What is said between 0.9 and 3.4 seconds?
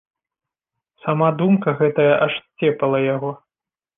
Сама думка гэтая аж сцепала яго.